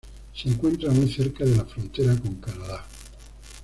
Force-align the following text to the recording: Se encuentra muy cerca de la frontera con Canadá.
Se 0.33 0.49
encuentra 0.49 0.89
muy 0.89 1.13
cerca 1.13 1.45
de 1.45 1.55
la 1.57 1.63
frontera 1.63 2.15
con 2.17 2.33
Canadá. 2.37 2.83